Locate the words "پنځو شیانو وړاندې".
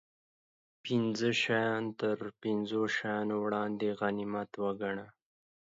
2.41-3.87